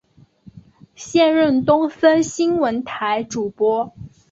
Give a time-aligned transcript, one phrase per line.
[0.95, 3.93] 现任东森新闻台主播。